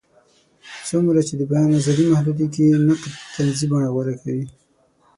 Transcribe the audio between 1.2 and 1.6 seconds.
چې د